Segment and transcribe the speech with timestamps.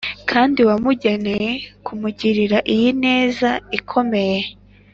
[0.29, 1.51] kandi wamugeneye
[1.85, 4.39] kumugirira iyi neza ikomeye